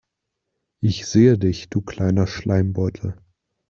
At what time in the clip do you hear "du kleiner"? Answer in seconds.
1.69-2.25